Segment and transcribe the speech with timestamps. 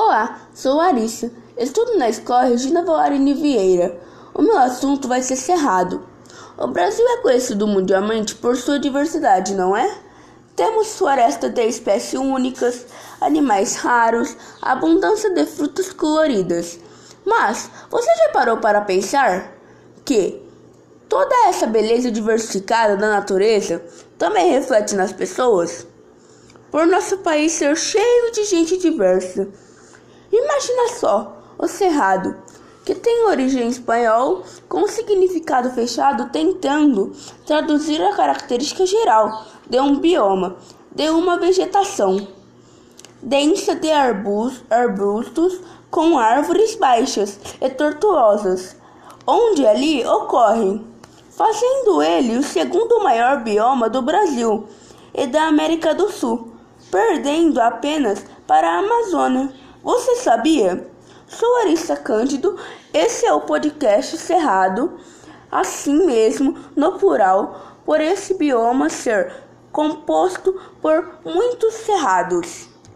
[0.00, 1.28] Olá, sou Arissa.
[1.56, 3.98] Estudo na escola Regina Valarini Vieira.
[4.32, 6.06] O meu assunto vai ser cerrado.
[6.56, 9.92] O Brasil é conhecido mundialmente por sua diversidade, não é?
[10.54, 12.86] Temos floresta de espécies únicas,
[13.20, 16.78] animais raros, abundância de frutas coloridas.
[17.26, 19.52] Mas você já parou para pensar
[20.04, 20.40] que
[21.08, 23.82] toda essa beleza diversificada da natureza
[24.16, 25.88] também reflete nas pessoas?
[26.70, 29.48] Por nosso país ser cheio de gente diversa.
[30.38, 32.36] Imagina só o cerrado,
[32.84, 37.12] que tem origem espanhol com significado fechado, tentando
[37.44, 40.56] traduzir a característica geral de um bioma,
[40.94, 42.28] de uma vegetação
[43.20, 45.60] densa de arbustos
[45.90, 48.76] com árvores baixas e tortuosas,
[49.26, 50.86] onde ali ocorrem,
[51.30, 54.68] fazendo ele o segundo maior bioma do Brasil
[55.12, 56.52] e da América do Sul,
[56.92, 59.52] perdendo apenas para a Amazônia.
[59.88, 60.86] Você sabia?
[61.26, 62.58] Sou Arista Cândido,
[62.92, 64.98] esse é o podcast Cerrado,
[65.50, 69.32] assim mesmo, no plural, por esse bioma ser
[69.72, 72.68] composto por muitos cerrados.